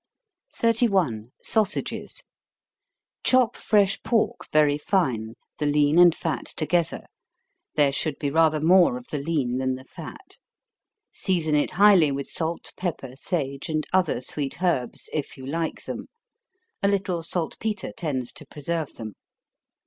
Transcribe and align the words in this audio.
31. 0.55 1.31
Sausages. 1.43 2.23
Chop 3.23 3.55
fresh 3.55 4.01
pork 4.01 4.51
very 4.51 4.75
fine, 4.79 5.35
the 5.59 5.67
lean 5.67 5.99
and 5.99 6.15
fat 6.15 6.45
together, 6.57 7.05
(there 7.75 7.91
should 7.91 8.17
be 8.17 8.31
rather 8.31 8.59
more 8.59 8.97
of 8.97 9.05
the 9.09 9.19
lean 9.19 9.59
than 9.59 9.75
the 9.75 9.83
fat,) 9.83 10.39
season 11.13 11.53
it 11.53 11.69
highly 11.77 12.11
with 12.11 12.27
salt, 12.27 12.73
pepper, 12.75 13.15
sage, 13.15 13.69
and 13.69 13.85
other 13.93 14.21
sweet 14.21 14.63
herbs, 14.63 15.07
if 15.13 15.37
you 15.37 15.45
like 15.45 15.83
them 15.85 16.07
a 16.81 16.87
little 16.87 17.21
salt 17.21 17.59
petre 17.59 17.91
tends 17.95 18.31
to 18.31 18.47
preserve 18.47 18.95
them. 18.95 19.13